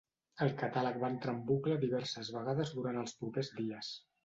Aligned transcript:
El 0.45 0.53
catàleg 0.61 0.97
va 1.03 1.09
entrar 1.15 1.35
en 1.37 1.43
bucle 1.51 1.77
diverses 1.85 2.33
vegades 2.39 2.75
durant 2.81 3.01
els 3.05 3.17
propers 3.23 3.55
dies. 3.63 3.95